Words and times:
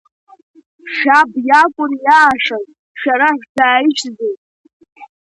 Шәаб 0.95 1.31
иакәын 1.47 1.91
иаашаз, 2.05 2.65
шәара 2.99 3.29
шәзааишьҭзеи? 3.39 4.35